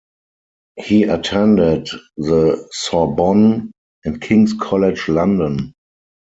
[0.83, 3.71] He attended the Sorbonne
[4.03, 5.75] and King's College London.